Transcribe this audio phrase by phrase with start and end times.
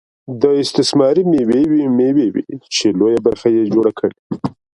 [0.41, 1.23] دا استثماري
[1.97, 2.41] مېوې وې
[2.75, 4.15] چې لویه برخه یې جوړه کړه